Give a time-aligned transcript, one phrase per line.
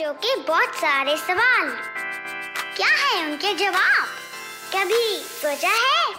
[0.00, 1.70] बच्चों के बहुत सारे सवाल।
[2.76, 4.06] क्या है उनके जवाब?
[4.74, 6.14] कभी सोचा है?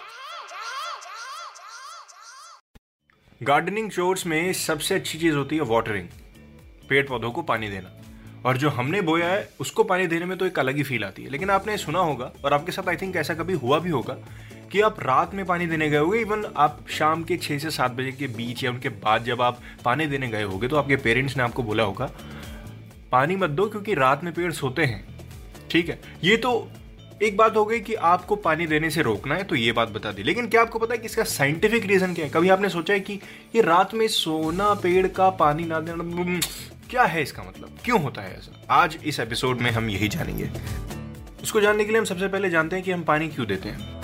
[3.41, 6.07] गार्डनिंग चोर्स में सबसे अच्छी चीज़ होती है वाटरिंग
[6.89, 7.95] पेड़ पौधों को पानी देना।
[8.45, 11.23] और जो हमने बोया है, उसको पानी देने में तो एक अलग ही फील आती
[11.23, 14.17] है। लेकिन आपने सुना होगा, और आपके साथ आई थिंक ऐसा कभी हुआ भी होगा,
[14.71, 17.91] कि आप रात में पानी देने गए होगे, इवन आप शाम के छः से सात
[17.91, 21.37] बजे के बीच या उनके बाद जब आप पानी देने गए होगे तो आपके पेरेंट्स
[21.37, 22.09] ने आपको बोला होगा
[23.11, 25.03] पानी मत दो क्योंकि रात में पेड़ सोते हैं।
[25.71, 25.99] ठीक है?
[26.23, 26.71] ये तो
[27.21, 30.11] एक बात हो गई कि आपको पानी देने से रोकना है तो ये बात बता
[30.11, 32.31] दी। लेकिन क्या आपको पता है कि इसका साइंटिफिक रीजन क्या है?
[32.31, 33.19] कभी आपने सोचा है कि
[33.55, 36.39] ये रात में सोना, पेड़ का पानी ना देना
[36.89, 37.77] क्या है इसका मतलब?
[37.85, 38.65] क्यों होता है ऐसा?
[38.69, 40.49] आज इस एपिसोड में हम यही जानेंगे।
[41.43, 44.01] उसको जानने के लिए हम सबसे पहले जानते हैं कि हम पानी क्यों देते हैं।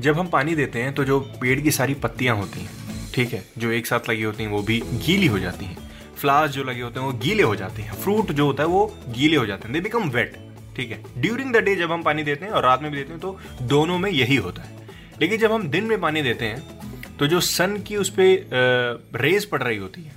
[0.00, 2.70] जब हम पानी देते हैं तो जो पेड़ की सारी पत्तियाँ होती हैं,
[3.14, 5.83] ठीक है, जो एक साथ लगी होती हैं, वो भी गीली हो जाती हैं।
[6.24, 8.86] फ्लावर्स जो लगे होते हैं, वो गीले हो जाते हैं। फ्रूट जो होता है, वो
[9.10, 10.36] गीले हो जाते हैं। दे बिकम वेट
[10.76, 11.02] ठीक है?
[11.16, 13.38] ड्यूरिंग द डे जब हम पानी देते हैं और रात में भी देते हैं तो
[13.62, 14.86] दोनों में यही होता है।
[15.20, 19.44] लेकिन जब हम दिन में पानी देते हैं तो जो सन की उस पर रेज
[19.44, 20.12] पड़ रही होती है,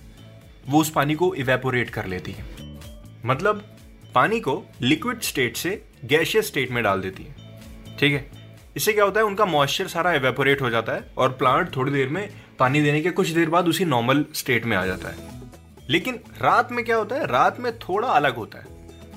[0.68, 2.46] वो उस पानी को इवेपोरेट कर लेती है।
[3.26, 3.64] मतलब
[4.16, 7.36] पानी को लिक्विड स्टेट से गैशियस स्टेट में डाल देती है,
[8.00, 8.26] ठीक है?
[8.76, 12.10] इससे क्या होता है, उनका मॉइस्चर सारा एवेपोरेट हो जाता है और प्लांट थोड़ी देर
[12.10, 12.30] में
[12.60, 15.37] पानी देने के कुछ देर बाद उसी नॉर्मल स्टेट में आ जाता है।
[15.90, 17.26] लेकिन रात में क्या होता है?
[17.26, 18.66] रात में थोड़ा अलग होता है।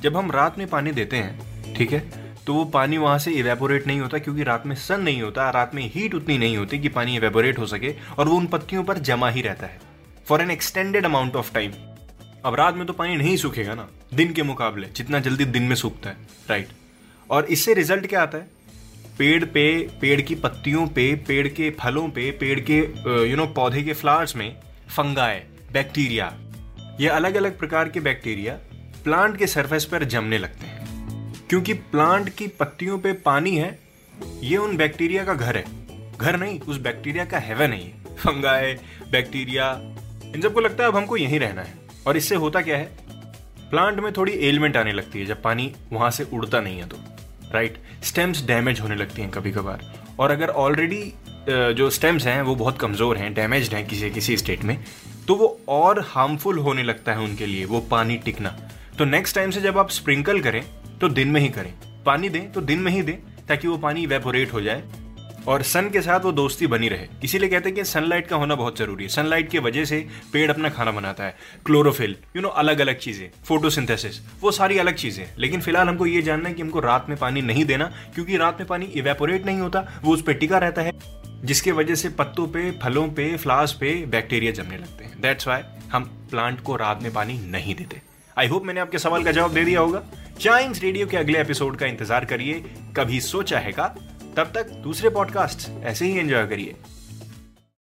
[0.03, 2.31] जब हम रात में पानी देते हैं, ठीक है?
[2.47, 5.75] तो वो पानी वहाँ से इवेपोरेट नहीं होता क्योंकि रात में सन नहीं होता, रात
[5.75, 8.99] में हीट उतनी नहीं होती कि पानी इवेपोरेट हो सके और वो उन पत्तियों पर
[9.01, 9.81] जमा ही रहता है।
[10.27, 11.73] For an extended amount of time
[12.45, 15.77] अब रात में तो पानी नहीं सूखेगा ना, दिन के मुकाबले, जितना जल्दी दिन में
[15.77, 16.17] सूखता है
[16.51, 16.69] राइट
[17.31, 18.49] और इससे रिज़ल्ट क्या आता है?
[19.19, 22.79] पेड़ पे, पेड़ की पत्तियों पे, पेड़ के फलों पे, पेड़ के
[23.31, 24.55] यू नो पौधे के फ्लावर्स में
[24.89, 26.33] फंगाए बैक्टीरिया
[27.01, 28.55] ये अलग अलग प्रकार के बैक्टीरिया
[29.05, 33.79] प्लांट के सरफेस पर जमने लगते हैं। क्योंकि प्लांट की पत्तियों पे पानी है,
[34.43, 35.65] ये उन बैक्टीरिया का घर है।
[36.17, 38.75] घर नहीं, उस बैक्टीरिया का हेवन है ये। फंगाए,
[39.13, 39.71] बैक्टीरिया,
[40.35, 41.75] इन सबको लगता है अब हमको यहीं रहना है।
[42.07, 42.85] और इससे होता क्या है?
[43.71, 46.97] प्लांट में थोड़ी एलिमेंट आने लगती है, जब पानी वहाँ से उड़ता नहीं है तो।
[47.53, 51.03] राइट स्टेम्स डैमेज होने लगती हैं कभी कभार और अगर ऑलरेडी
[51.49, 54.77] जो स्टेम्स हैं, वो बहुत कमज़ोर हैं डैमेज हैं किसी किसी स्टेट में
[55.29, 58.57] तो वो और हार्मफुल होने लगता है उनके लिए, वो पानी टिकना।
[58.99, 60.63] तो नेक्स्ट टाइम से जब आप स्प्रिंकल करें
[61.01, 61.73] तो दिन में ही करें।
[62.07, 63.17] पानी दें तो दिन में ही दें,
[63.49, 64.83] ताकि वो पानी इवेपोरेट हो जाए
[65.49, 68.55] और सन के साथ वो दोस्ती बनी रहे। इसीलिए कहते हैं कि सनलाइट का होना
[68.55, 71.35] बहुत ज़रूरी है। सनलाइट की वजह से पेड़ अपना खाना बनाता है।
[71.67, 76.23] क्लोरोफिल यू नो अलग अलग चीज़ें। फोटोसिंथेसिस वो सारी अलग चीज़ें लेकिन फ़िलहाल हमको ये
[76.23, 79.61] जानना है कि हमको रात में पानी नहीं देना, क्योंकि रात में पानी इवेपोरेट नहीं
[79.61, 80.93] होता, वो उस पर टिका रहता है।
[81.45, 85.63] जिसके वजह से पत्तों पे, फलों पे फ्लावर्स पे बैक्टीरिया जमने लगते हैं। दैट्स वाई
[85.93, 88.01] हम प्लांट को रात में पानी नहीं देते।
[88.39, 90.03] आई होप मैंने आपके सवाल का जवाब दे दिया होगा।
[90.41, 92.55] चाइम्स रेडियो के अगले एपिसोड का इंतज़ार करिए।
[92.97, 93.87] कभी सोचा है का?
[94.37, 96.77] तब तक दूसरे पॉडकास्ट ऐसे ही एंजॉय करिए।